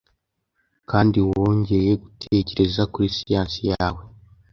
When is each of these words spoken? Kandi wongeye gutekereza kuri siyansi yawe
Kandi 0.89 1.17
wongeye 1.29 1.91
gutekereza 2.03 2.81
kuri 2.93 3.07
siyansi 3.15 3.61
yawe 3.71 4.01